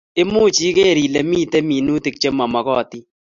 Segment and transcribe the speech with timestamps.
[0.21, 3.03] Imuchi iker Ile mitei minutik che momokotin